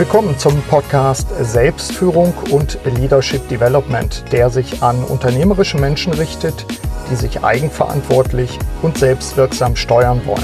[0.00, 6.64] Willkommen zum Podcast Selbstführung und Leadership Development, der sich an unternehmerische Menschen richtet,
[7.10, 10.42] die sich eigenverantwortlich und selbstwirksam steuern wollen.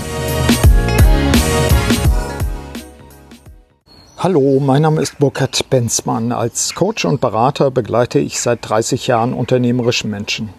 [4.19, 6.33] Hallo, mein Name ist Burkhard Benzmann.
[6.33, 10.51] Als Coach und Berater begleite ich seit 30 Jahren unternehmerische Menschen.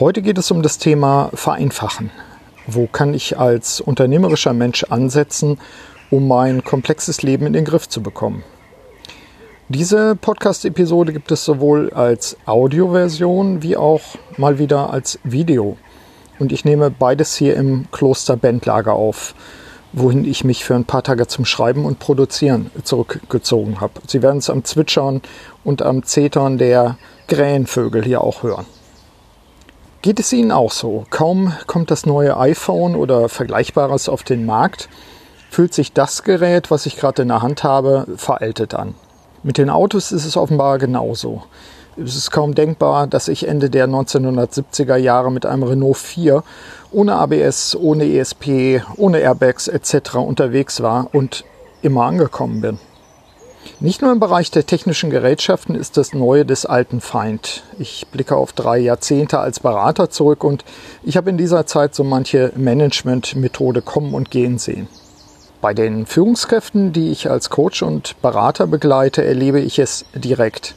[0.00, 2.10] Heute geht es um das Thema Vereinfachen.
[2.66, 5.58] Wo kann ich als unternehmerischer Mensch ansetzen,
[6.10, 8.44] um mein komplexes Leben in den Griff zu bekommen.
[9.68, 14.02] Diese Podcast-Episode gibt es sowohl als Audioversion wie auch
[14.36, 15.78] mal wieder als Video.
[16.38, 19.34] Und ich nehme beides hier im Kloster Bendlager auf,
[19.94, 24.00] wohin ich mich für ein paar Tage zum Schreiben und Produzieren zurückgezogen habe.
[24.06, 25.22] Sie werden es am Zwitschern
[25.64, 26.98] und am Zetern der
[27.28, 28.66] Krähenvögel hier auch hören.
[30.02, 31.06] Geht es Ihnen auch so?
[31.08, 34.90] Kaum kommt das neue iPhone oder Vergleichbares auf den Markt,
[35.54, 38.94] fühlt sich das Gerät, was ich gerade in der Hand habe, veraltet an.
[39.44, 41.44] Mit den Autos ist es offenbar genauso.
[41.96, 46.42] Es ist kaum denkbar, dass ich Ende der 1970er Jahre mit einem Renault 4
[46.90, 50.16] ohne ABS, ohne ESP, ohne Airbags etc.
[50.16, 51.44] unterwegs war und
[51.82, 52.80] immer angekommen bin.
[53.78, 57.62] Nicht nur im Bereich der technischen Gerätschaften ist das Neue des alten Feind.
[57.78, 60.64] Ich blicke auf drei Jahrzehnte als Berater zurück und
[61.04, 64.88] ich habe in dieser Zeit so manche Managementmethode kommen und gehen sehen.
[65.64, 70.74] Bei den Führungskräften, die ich als Coach und Berater begleite, erlebe ich es direkt.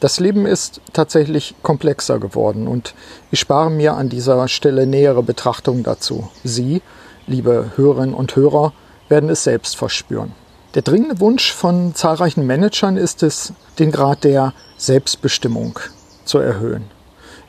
[0.00, 2.94] Das Leben ist tatsächlich komplexer geworden und
[3.30, 6.30] ich spare mir an dieser Stelle nähere Betrachtungen dazu.
[6.42, 6.80] Sie,
[7.26, 8.72] liebe Hörerinnen und Hörer,
[9.10, 10.32] werden es selbst verspüren.
[10.74, 15.80] Der dringende Wunsch von zahlreichen Managern ist es, den Grad der Selbstbestimmung
[16.24, 16.84] zu erhöhen.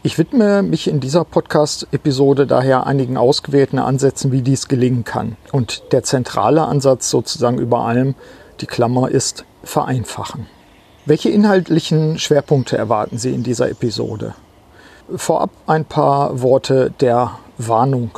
[0.01, 5.35] Ich widme mich in dieser Podcast-Episode daher einigen ausgewählten Ansätzen, wie dies gelingen kann.
[5.51, 8.15] Und der zentrale Ansatz sozusagen über allem,
[8.61, 10.47] die Klammer ist vereinfachen.
[11.05, 14.35] Welche inhaltlichen Schwerpunkte erwarten Sie in dieser Episode?
[15.13, 18.11] Vorab ein paar Worte der Warnung.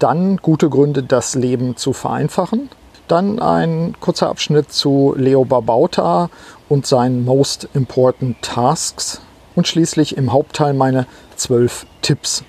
[0.00, 2.70] Dann gute Gründe, das Leben zu vereinfachen.
[3.06, 6.28] Dann ein kurzer Abschnitt zu Leo Babauta
[6.68, 9.20] und seinen Most Important Tasks
[9.54, 11.06] und schließlich im Hauptteil meine
[11.36, 12.44] zwölf Tipps.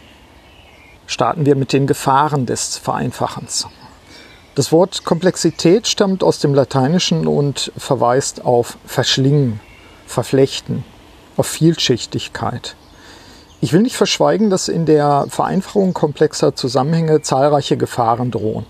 [1.08, 3.68] Starten wir mit den Gefahren des Vereinfachens.
[4.56, 9.60] Das Wort Komplexität stammt aus dem Lateinischen und verweist auf Verschlingen,
[10.06, 10.84] Verflechten,
[11.38, 12.76] auf Vielschichtigkeit.
[13.62, 18.66] Ich will nicht verschweigen, dass in der Vereinfachung komplexer Zusammenhänge zahlreiche Gefahren drohen.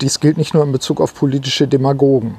[0.00, 2.38] Dies gilt nicht nur in Bezug auf politische Demagogen.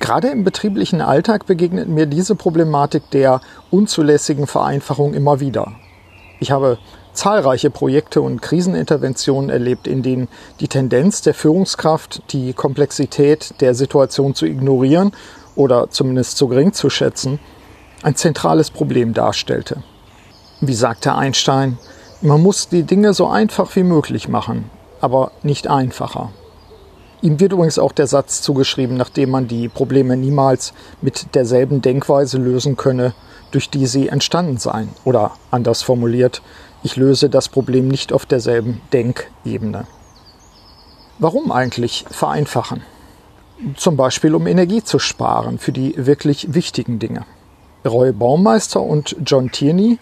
[0.00, 5.72] Gerade im betrieblichen Alltag begegnet mir diese Problematik der unzulässigen Vereinfachung immer wieder.
[6.40, 6.78] Ich habe
[7.12, 10.28] zahlreiche Projekte und Kriseninterventionen erlebt, in denen
[10.60, 15.10] die Tendenz der Führungskraft, die Komplexität der Situation zu ignorieren
[15.56, 17.40] oder zumindest zu gering zu schätzen,
[18.04, 19.82] ein zentrales Problem darstellte.
[20.60, 21.78] Wie sagte Einstein,
[22.20, 24.70] man muss die Dinge so einfach wie möglich machen,
[25.00, 26.30] aber nicht einfacher.
[27.20, 32.38] Ihm wird übrigens auch der Satz zugeschrieben, nachdem man die Probleme niemals mit derselben Denkweise
[32.38, 33.12] lösen könne,
[33.50, 34.90] durch die sie entstanden seien.
[35.04, 36.42] Oder anders formuliert,
[36.82, 39.86] ich löse das Problem nicht auf derselben Denkebene.
[41.18, 42.82] Warum eigentlich vereinfachen?
[43.76, 47.24] Zum Beispiel, um Energie zu sparen für die wirklich wichtigen Dinge.
[47.84, 49.98] Roy Baumeister und John Tierney,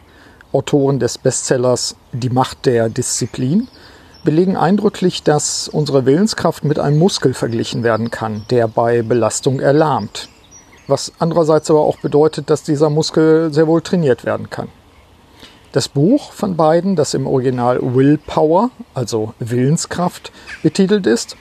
[0.52, 3.68] Autoren des Bestsellers Die Macht der Disziplin,
[4.26, 10.28] belegen eindrücklich, dass unsere Willenskraft mit einem Muskel verglichen werden kann, der bei Belastung erlahmt.
[10.88, 14.68] Was andererseits aber auch bedeutet, dass dieser Muskel sehr wohl trainiert werden kann.
[15.72, 20.32] Das Buch von beiden, das im Original Willpower, also Willenskraft,
[20.62, 21.36] betitelt ist,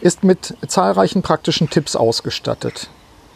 [0.00, 2.88] ist mit zahlreichen praktischen Tipps ausgestattet.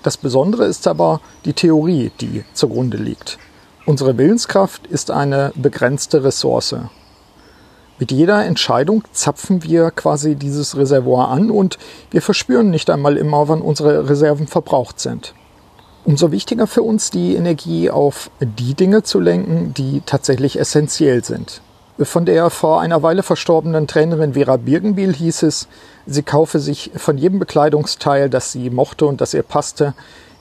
[0.03, 3.39] Das Besondere ist aber die Theorie, die zugrunde liegt.
[3.85, 6.75] Unsere Willenskraft ist eine begrenzte Ressource
[7.99, 11.79] mit jeder Entscheidung zapfen wir quasi dieses Reservoir an und
[12.11, 15.35] wir verspüren nicht einmal immer, wann unsere Reserven verbraucht sind.
[16.05, 21.63] Umso wichtiger für uns, die Energie auf die Dinge zu lenken, die tatsächlich essentiell sind.
[21.99, 25.69] Von der vor einer Weile verstorbenen Trainerin Vera Birgenbiel hieß es,
[26.05, 29.95] sie kaufe sich von jedem Bekleidungsteil, das sie mochte und das ihr passte,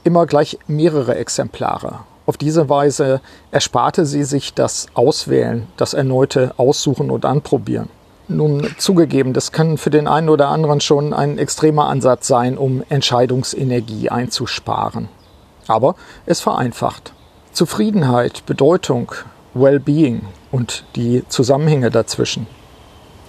[0.04, 2.00] immer gleich mehrere Exemplare.
[2.26, 3.22] Auf diese Weise
[3.52, 7.90] ersparte sie sich das Auswählen, das erneute Aussuchen und Anprobieren.
[8.30, 12.82] Nun zugegeben, das kann für den einen oder anderen schon ein extremer Ansatz sein, um
[12.88, 15.10] Entscheidungsenergie einzusparen.
[15.68, 17.14] Aber es vereinfacht.
[17.52, 19.12] Zufriedenheit, Bedeutung,
[19.54, 20.22] Well-being
[20.52, 22.48] und die Zusammenhänge dazwischen.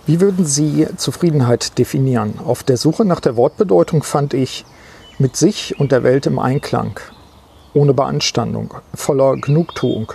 [0.07, 2.39] Wie würden Sie Zufriedenheit definieren?
[2.45, 4.65] Auf der Suche nach der Wortbedeutung fand ich
[5.19, 7.01] mit sich und der Welt im Einklang,
[7.75, 10.13] ohne Beanstandung, voller Genugtuung.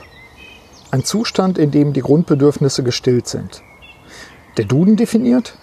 [0.92, 3.62] Ein Zustand, in dem die Grundbedürfnisse gestillt sind.
[4.58, 5.54] Der Duden definiert,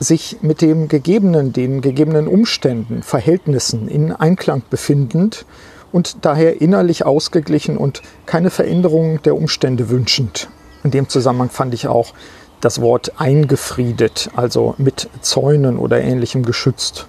[0.00, 5.44] sich mit dem Gegebenen, den gegebenen Umständen, Verhältnissen in Einklang befindend
[5.92, 10.48] und daher innerlich ausgeglichen und keine Veränderung der Umstände wünschend.
[10.84, 12.14] In dem Zusammenhang fand ich auch
[12.60, 17.06] das Wort eingefriedet, also mit Zäunen oder ähnlichem geschützt.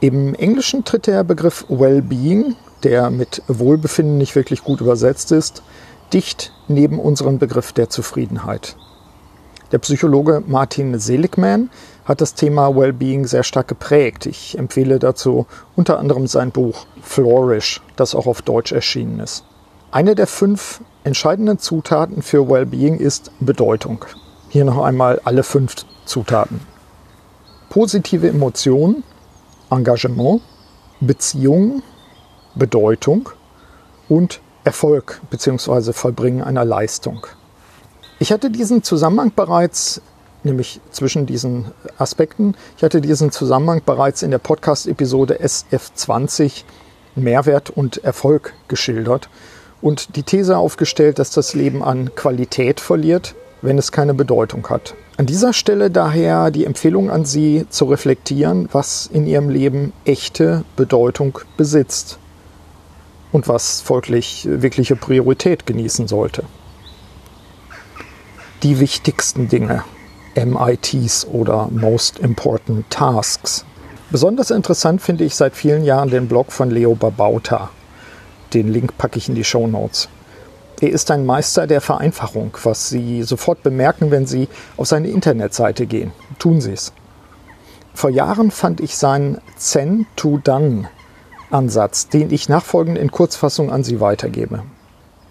[0.00, 5.62] Im Englischen tritt der Begriff Well-Being, der mit Wohlbefinden nicht wirklich gut übersetzt ist,
[6.12, 8.76] dicht neben unseren Begriff der Zufriedenheit.
[9.72, 11.70] Der Psychologe Martin Seligman
[12.04, 14.26] hat das Thema Wellbeing sehr stark geprägt.
[14.26, 19.44] Ich empfehle dazu unter anderem sein Buch Flourish, das auch auf Deutsch erschienen ist.
[19.90, 24.04] Eine der fünf entscheidenden Zutaten für Wellbeing ist Bedeutung.
[24.48, 25.74] Hier noch einmal alle fünf
[26.04, 26.60] Zutaten.
[27.70, 29.02] Positive Emotionen,
[29.70, 30.42] Engagement,
[31.00, 31.82] Beziehung,
[32.54, 33.30] Bedeutung
[34.08, 35.92] und Erfolg bzw.
[35.92, 37.26] Vollbringen einer Leistung.
[38.18, 40.00] Ich hatte diesen Zusammenhang bereits,
[40.42, 46.64] nämlich zwischen diesen Aspekten, ich hatte diesen Zusammenhang bereits in der Podcast-Episode SF20
[47.16, 49.28] Mehrwert und Erfolg geschildert
[49.82, 54.94] und die These aufgestellt, dass das Leben an Qualität verliert, wenn es keine Bedeutung hat.
[55.16, 60.64] An dieser Stelle daher die Empfehlung an Sie zu reflektieren, was in Ihrem Leben echte
[60.76, 62.18] Bedeutung besitzt
[63.34, 66.44] und was folglich wirkliche Priorität genießen sollte
[68.64, 69.84] die wichtigsten Dinge,
[70.34, 73.66] MITs oder Most Important Tasks.
[74.10, 77.68] Besonders interessant finde ich seit vielen Jahren den Blog von Leo Babauta.
[78.54, 80.08] Den Link packe ich in die Show Notes.
[80.80, 84.48] Er ist ein Meister der Vereinfachung, was Sie sofort bemerken, wenn Sie
[84.78, 86.12] auf seine Internetseite gehen.
[86.38, 86.94] Tun Sie es.
[87.92, 90.88] Vor Jahren fand ich seinen Zen to Done
[91.54, 94.64] Ansatz, den ich nachfolgend in Kurzfassung an Sie weitergebe.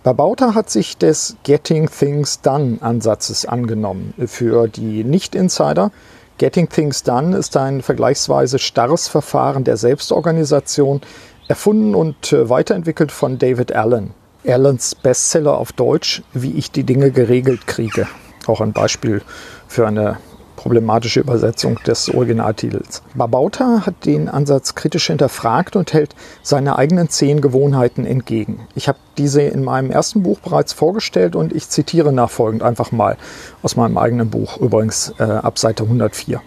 [0.03, 4.13] Babauta hat sich des Getting Things Done Ansatzes angenommen.
[4.25, 5.91] Für die Nicht-Insider,
[6.37, 11.01] Getting Things Done ist ein vergleichsweise starres Verfahren der Selbstorganisation,
[11.47, 14.11] erfunden und äh, weiterentwickelt von David Allen.
[14.45, 18.07] Allens Bestseller auf Deutsch, Wie ich die Dinge geregelt kriege.
[18.47, 19.21] Auch ein Beispiel
[19.67, 20.17] für eine
[20.55, 23.01] problematische Übersetzung des Originaltitels.
[23.13, 28.67] Babauta hat den Ansatz kritisch hinterfragt und hält seine eigenen zehn Gewohnheiten entgegen.
[28.75, 33.17] Ich habe diese in meinem ersten Buch bereits vorgestellt und ich zitiere nachfolgend einfach mal
[33.61, 36.41] aus meinem eigenen Buch, übrigens äh, ab Seite 104.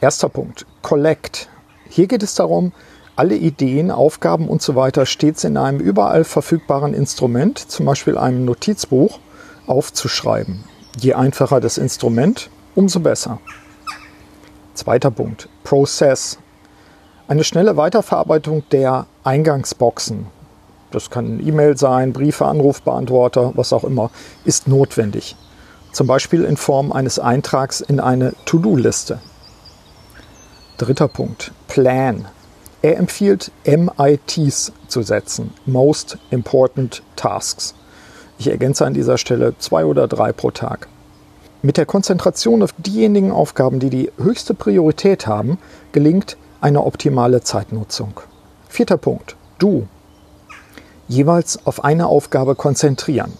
[0.00, 1.48] Erster Punkt, Collect.
[1.88, 2.72] Hier geht es darum,
[3.16, 8.44] alle Ideen, Aufgaben und so weiter stets in einem überall verfügbaren Instrument, zum Beispiel einem
[8.44, 9.20] Notizbuch,
[9.66, 10.64] aufzuschreiben.
[10.98, 13.38] Je einfacher das Instrument, umso besser.
[14.74, 16.38] Zweiter Punkt, Process.
[17.28, 20.26] Eine schnelle Weiterverarbeitung der Eingangsboxen,
[20.94, 24.12] das kann E-Mail sein, Briefe, Anrufbeantworter, was auch immer,
[24.44, 25.34] ist notwendig.
[25.90, 29.18] Zum Beispiel in Form eines Eintrags in eine To-Do-Liste.
[30.78, 32.26] Dritter Punkt, Plan.
[32.80, 37.74] Er empfiehlt MITs zu setzen, Most Important Tasks.
[38.38, 40.86] Ich ergänze an dieser Stelle zwei oder drei pro Tag.
[41.64, 45.56] Mit der Konzentration auf diejenigen Aufgaben, die die höchste Priorität haben,
[45.92, 48.20] gelingt eine optimale Zeitnutzung.
[48.68, 49.34] Vierter Punkt.
[49.58, 49.88] Du.
[51.08, 53.32] Jeweils auf eine Aufgabe konzentrieren.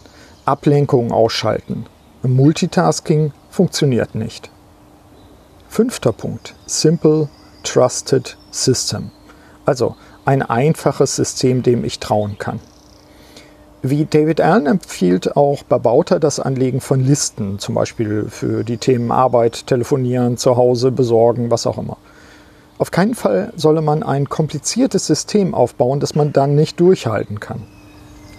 [0.47, 1.85] Ablenkungen ausschalten.
[2.23, 4.51] Multitasking funktioniert nicht.
[5.69, 6.55] Fünfter Punkt.
[6.65, 7.29] Simple,
[7.63, 9.11] Trusted System.
[9.67, 12.61] Also ein einfaches System, dem ich trauen kann.
[13.87, 19.13] Wie David Allen empfiehlt auch Babauta das Anlegen von Listen, zum Beispiel für die Themen
[19.13, 21.99] Arbeit, Telefonieren, Zuhause, Besorgen, was auch immer.
[22.79, 27.61] Auf keinen Fall solle man ein kompliziertes System aufbauen, das man dann nicht durchhalten kann.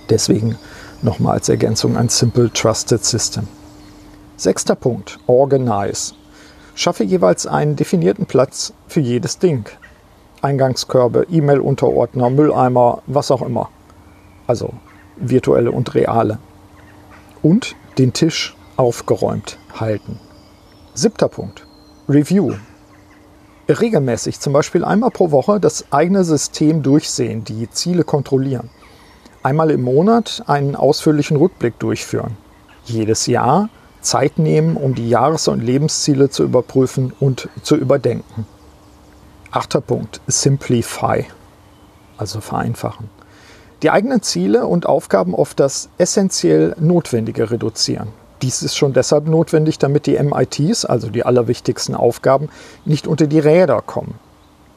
[0.09, 0.57] Deswegen
[1.03, 3.47] nochmal als Ergänzung ein Simple Trusted System.
[4.37, 6.15] Sechster Punkt, Organize.
[6.73, 9.69] Schaffe jeweils einen definierten Platz für jedes Ding.
[10.41, 13.69] Eingangskörbe, E-Mail-Unterordner, Mülleimer, was auch immer.
[14.47, 14.73] Also
[15.17, 16.39] virtuelle und reale.
[17.41, 20.19] Und den Tisch aufgeräumt halten.
[20.93, 21.65] Siebter Punkt.
[22.07, 22.53] Review.
[23.67, 28.69] Regelmäßig, zum Beispiel einmal pro Woche, das eigene System durchsehen, die Ziele kontrollieren.
[29.41, 32.37] Einmal im Monat einen ausführlichen Rückblick durchführen.
[32.85, 33.69] Jedes Jahr
[34.01, 38.45] Zeit nehmen, um die Jahres- und Lebensziele zu überprüfen und zu überdenken.
[39.49, 40.21] Achter Punkt.
[40.27, 41.25] Simplify.
[42.17, 43.09] Also vereinfachen
[43.85, 48.07] die eigenen Ziele und Aufgaben auf das essentiell Notwendige reduzieren.
[48.41, 52.49] Dies ist schon deshalb notwendig, damit die MITs, also die allerwichtigsten Aufgaben,
[52.83, 54.15] nicht unter die Räder kommen.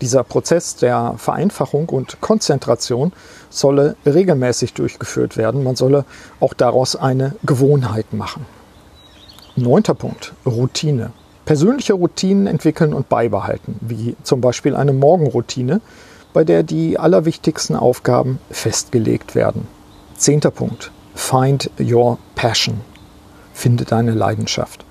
[0.02, 3.14] Dieser Prozess der Vereinfachung und Konzentration
[3.48, 5.64] solle regelmäßig durchgeführt werden.
[5.64, 6.04] Man solle
[6.38, 8.44] auch daraus eine Gewohnheit machen.
[9.56, 11.12] Neunter Punkt, Routine.
[11.46, 15.80] Persönliche Routinen entwickeln und beibehalten, wie zum Beispiel eine Morgenroutine,
[16.32, 19.66] bei der die allerwichtigsten Aufgaben festgelegt werden.
[20.16, 22.80] Zehnter Punkt, Find Your Passion.
[23.52, 24.84] Finde deine Leidenschaft.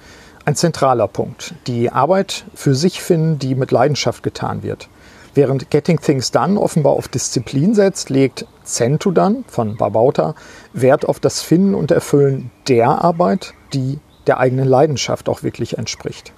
[0.46, 1.56] Ein zentraler Punkt.
[1.68, 4.90] Die Arbeit für sich finden, die mit Leidenschaft getan wird.
[5.34, 10.36] Während Getting Things Done offenbar auf Disziplin setzt, legt Centu dann von Babauta
[10.74, 16.34] Wert auf das Finden und Erfüllen der Arbeit, die der eigenen Leidenschaft auch wirklich entspricht.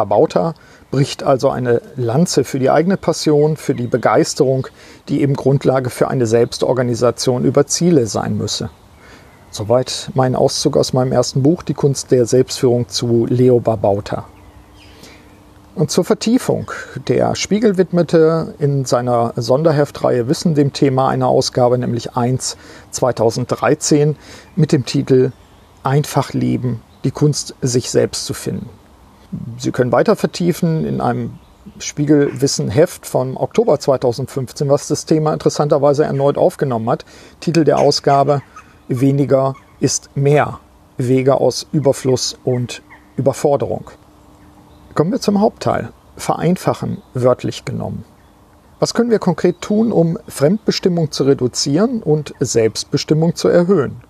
[0.00, 0.54] Babauta
[0.90, 4.66] bricht also eine Lanze für die eigene Passion, für die Begeisterung,
[5.08, 8.70] die eben Grundlage für eine Selbstorganisation über Ziele sein müsse.
[9.50, 14.24] Soweit mein Auszug aus meinem ersten Buch, Die Kunst der Selbstführung zu Leo Babauta.
[15.74, 16.70] Und zur Vertiefung.
[17.08, 22.56] Der Spiegel widmete in seiner Sonderheftreihe Wissen dem Thema eine Ausgabe, nämlich 1
[22.90, 24.16] 2013,
[24.56, 25.32] mit dem Titel
[25.82, 28.68] Einfach leben, die Kunst, sich selbst zu finden.
[29.58, 31.38] Sie können weiter vertiefen in einem
[31.78, 37.04] Spiegelwissen-Heft vom Oktober 2015, was das Thema interessanterweise erneut aufgenommen hat.
[37.40, 38.42] Titel der Ausgabe
[38.88, 40.58] Weniger ist mehr.
[40.96, 42.82] Wege aus Überfluss und
[43.16, 43.90] Überforderung.
[44.94, 45.92] Kommen wir zum Hauptteil.
[46.16, 48.04] Vereinfachen, wörtlich genommen.
[48.80, 54.02] Was können wir konkret tun, um Fremdbestimmung zu reduzieren und Selbstbestimmung zu erhöhen?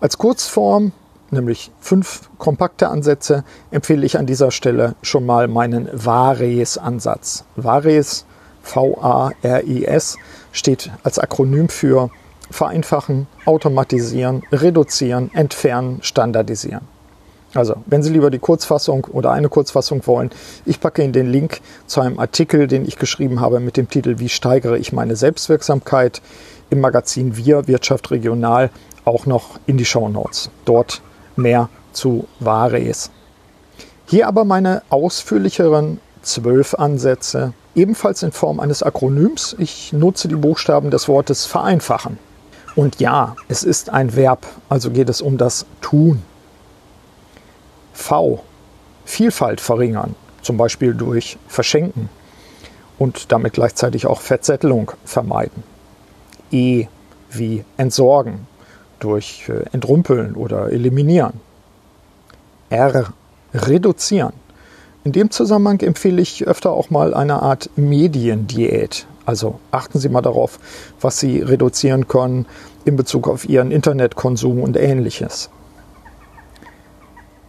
[0.00, 0.92] Als Kurzform,
[1.30, 7.44] nämlich fünf kompakte Ansätze, empfehle ich an dieser Stelle schon mal meinen VARES-Ansatz.
[7.56, 8.24] VARES,
[8.62, 10.16] V-A-R-I-S,
[10.52, 12.10] steht als Akronym für
[12.50, 16.82] Vereinfachen, Automatisieren, Reduzieren, Entfernen, Standardisieren.
[17.54, 20.30] Also, wenn Sie lieber die Kurzfassung oder eine Kurzfassung wollen,
[20.66, 24.18] ich packe Ihnen den Link zu einem Artikel, den ich geschrieben habe mit dem Titel
[24.18, 26.20] Wie steigere ich meine Selbstwirksamkeit
[26.68, 28.70] im Magazin Wir Wirtschaft Regional
[29.04, 30.50] auch noch in die Show Notes.
[30.64, 31.00] Dort
[31.36, 33.10] mehr zu Vares.
[34.06, 39.56] Hier aber meine ausführlicheren zwölf Ansätze, ebenfalls in Form eines Akronyms.
[39.58, 42.18] Ich nutze die Buchstaben des Wortes vereinfachen.
[42.74, 46.22] Und ja, es ist ein Verb, also geht es um das Tun.
[47.94, 48.44] V.
[49.04, 52.10] Vielfalt verringern, zum Beispiel durch Verschenken
[52.98, 55.62] und damit gleichzeitig auch Verzettelung vermeiden.
[56.50, 56.86] E
[57.30, 58.46] wie entsorgen
[59.00, 61.40] durch äh, Entrumpeln oder eliminieren.
[62.70, 63.12] R
[63.54, 64.32] reduzieren.
[65.04, 69.06] In dem Zusammenhang empfehle ich öfter auch mal eine Art Mediendiät.
[69.24, 70.58] Also achten Sie mal darauf,
[71.00, 72.46] was Sie reduzieren können
[72.84, 75.50] in Bezug auf Ihren Internetkonsum und ähnliches.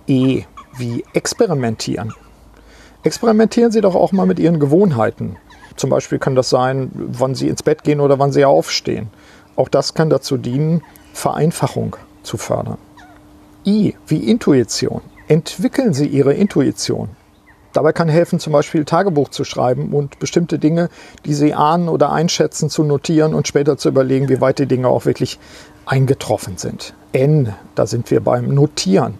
[0.08, 0.44] E
[0.78, 2.14] wie experimentieren.
[3.04, 5.38] Experimentieren Sie doch auch mal mit Ihren Gewohnheiten.
[5.76, 9.10] Zum Beispiel kann das sein, wann Sie ins Bett gehen oder wann Sie aufstehen.
[9.56, 10.84] Auch das kann dazu dienen,
[11.18, 12.78] Vereinfachung zu fördern.
[13.66, 15.02] I wie Intuition.
[15.28, 17.10] Entwickeln Sie Ihre Intuition.
[17.74, 20.90] Dabei kann helfen, zum Beispiel Tagebuch zu schreiben und bestimmte Dinge,
[21.26, 24.90] die Sie ahnen oder einschätzen, zu notieren und später zu überlegen, wie weit die Dinge
[24.90, 25.40] auch wirklich
[25.88, 26.94] eingetroffen sind.
[27.14, 29.16] N, da sind wir beim Notieren.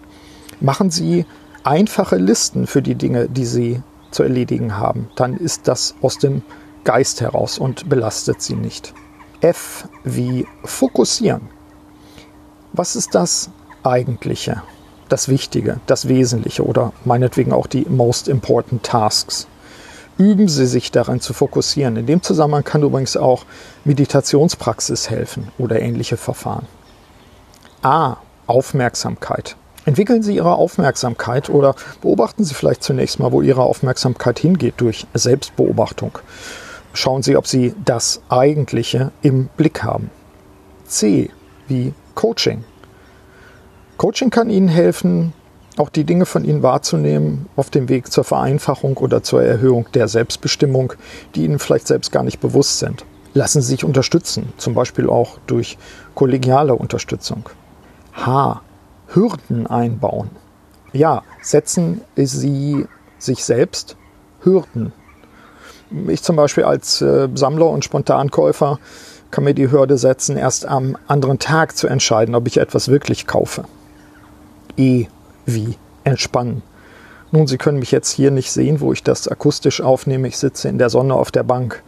[0.62, 1.26] Machen Sie
[1.64, 5.10] einfache Listen für die Dinge, die Sie zu erledigen haben.
[5.16, 6.44] Dann ist das aus dem
[6.84, 8.94] Geist heraus und belastet Sie nicht.
[9.42, 11.57] F wie fokussieren.
[12.78, 13.50] Was ist das
[13.82, 14.62] Eigentliche,
[15.10, 19.48] das Wichtige, das Wesentliche oder meinetwegen auch die most important tasks?
[20.20, 21.96] Üben Sie sich daran zu fokussieren.
[21.96, 23.46] In dem Zusammenhang kann übrigens auch
[23.84, 26.68] Meditationspraxis helfen oder ähnliche Verfahren.
[27.82, 28.18] A.
[28.46, 29.56] Aufmerksamkeit.
[29.86, 35.08] Entwickeln Sie Ihre Aufmerksamkeit oder beobachten Sie vielleicht zunächst mal, wo Ihre Aufmerksamkeit hingeht durch
[35.16, 36.20] Selbstbeobachtung.
[36.94, 40.12] Schauen Sie, ob Sie das Eigentliche im Blick haben.
[40.86, 41.32] C
[41.68, 42.64] wie Coaching.
[43.98, 45.34] Coaching kann Ihnen helfen,
[45.78, 50.08] auch die Dinge von Ihnen wahrzunehmen auf dem Weg zur Vereinfachung oder zur Erhöhung der
[50.08, 50.94] Selbstbestimmung,
[51.36, 53.06] die Ihnen vielleicht selbst gar nicht bewusst sind.
[53.36, 55.78] Lassen Sie sich unterstützen, zum Beispiel auch durch
[56.16, 57.48] kollegiale Unterstützung.
[58.14, 58.62] H.
[59.10, 60.32] Hürden einbauen.
[60.94, 62.88] Ja, setzen Sie
[63.20, 63.96] sich selbst
[64.42, 64.92] Hürden.
[66.08, 68.80] Ich zum Beispiel als äh, Sammler und Spontankäufer
[69.32, 73.28] kann mir die Hürde setzen, erst am anderen Tag zu entscheiden, ob ich etwas wirklich
[73.28, 73.66] kaufe.
[74.78, 75.08] E
[75.46, 76.62] wie entspannen.
[77.32, 80.28] Nun, Sie können mich jetzt hier nicht sehen, wo ich das akustisch aufnehme.
[80.28, 81.84] Ich sitze in der Sonne auf der Bank.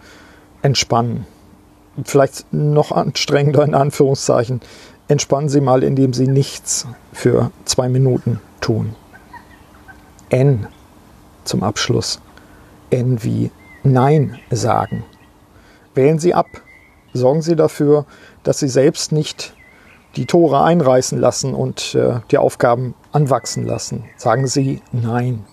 [0.62, 1.26] Entspannen.
[2.04, 4.62] Vielleicht noch anstrengender in Anführungszeichen
[5.10, 8.96] entspannen Sie mal, indem Sie nichts für zwei Minuten tun.
[10.30, 10.68] N
[11.44, 12.22] zum Abschluss.
[12.92, 13.52] N wie
[13.84, 15.04] Nein sagen.
[15.96, 16.46] Wählen Sie ab.
[17.14, 18.06] Sorgen Sie dafür,
[18.44, 19.54] dass Sie selbst nicht
[20.16, 24.06] die Tore einreißen lassen und äh, die Aufgaben anwachsen lassen.
[24.18, 25.46] Sagen Sie Nein.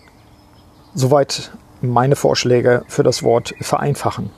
[0.94, 4.30] Soweit meine Vorschläge für das Wort vereinfachen.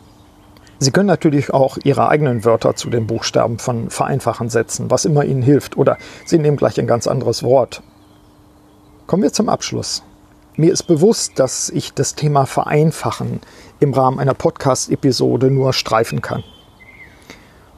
[0.81, 5.25] Sie können natürlich auch Ihre eigenen Wörter zu den Buchstaben von vereinfachen setzen, was immer
[5.25, 7.83] Ihnen hilft, oder Sie nehmen gleich ein ganz anderes Wort.
[9.07, 10.03] Kommen wir zum Abschluss.
[10.57, 13.41] Mir ist bewusst, dass ich das Thema Vereinfachen
[13.81, 16.45] im Rahmen einer Podcast-Episode nur streifen kann.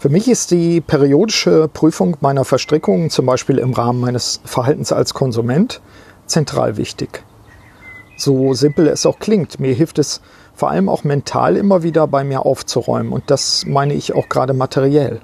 [0.00, 5.12] Für mich ist die periodische Prüfung meiner Verstrickungen, zum Beispiel im Rahmen meines Verhaltens als
[5.12, 5.82] Konsument,
[6.24, 7.22] zentral wichtig.
[8.16, 10.22] So simpel es auch klingt, mir hilft es
[10.54, 14.54] vor allem auch mental immer wieder bei mir aufzuräumen und das meine ich auch gerade
[14.54, 15.20] materiell.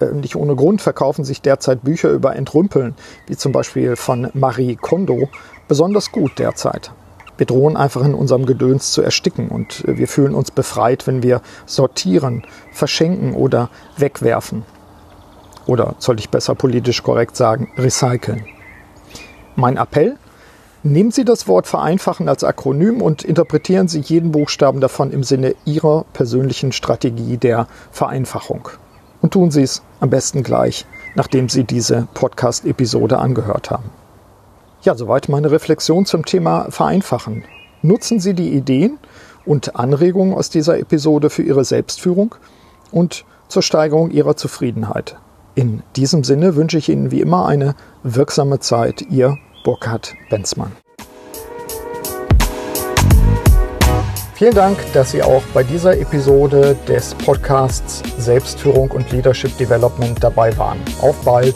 [0.00, 2.96] Äh, nicht ohne Grund verkaufen sich derzeit Bücher über Entrümpeln,
[3.28, 5.28] wie zum Beispiel von Marie Kondo,
[5.68, 6.90] besonders gut derzeit.
[7.36, 11.40] Wir drohen einfach in unserem Gedöns zu ersticken und wir fühlen uns befreit, wenn wir
[11.66, 14.62] sortieren, verschenken oder wegwerfen.
[15.66, 18.44] Oder sollte ich besser politisch korrekt sagen, recyceln.
[19.56, 20.16] Mein Appell?
[20.82, 25.54] Nehmen Sie das Wort vereinfachen als Akronym und interpretieren Sie jeden Buchstaben davon im Sinne
[25.64, 28.68] Ihrer persönlichen Strategie der Vereinfachung.
[29.22, 34.03] Und tun Sie es am besten gleich, nachdem Sie diese Podcast-Episode angehört haben.
[34.84, 37.44] Ja, soweit meine Reflexion zum Thema Vereinfachen.
[37.80, 38.98] Nutzen Sie die Ideen
[39.46, 42.34] und Anregungen aus dieser Episode für Ihre Selbstführung
[42.90, 45.16] und zur Steigerung Ihrer Zufriedenheit.
[45.54, 49.00] In diesem Sinne wünsche ich Ihnen wie immer eine wirksame Zeit.
[49.08, 50.72] Ihr Burkhard Benzmann.
[54.34, 60.54] Vielen Dank, dass Sie auch bei dieser Episode des Podcasts Selbstführung und Leadership Development dabei
[60.58, 60.78] waren.
[61.00, 61.54] Auf bald!